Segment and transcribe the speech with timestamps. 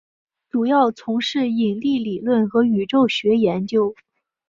[0.49, 3.93] 主要从事引力理论和宇宙学研究。